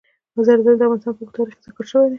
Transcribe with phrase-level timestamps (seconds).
[0.45, 2.09] زردالو د افغانستان په اوږده تاریخ کې ذکر شوي دي.